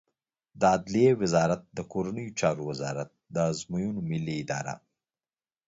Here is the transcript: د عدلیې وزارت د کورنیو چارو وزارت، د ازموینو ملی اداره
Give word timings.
د 0.59 0.61
عدلیې 0.75 1.11
وزارت 1.21 1.61
د 1.77 1.79
کورنیو 1.91 2.35
چارو 2.39 2.61
وزارت، 2.69 3.09
د 3.33 3.37
ازموینو 3.51 4.01
ملی 4.09 4.35
اداره 4.43 4.73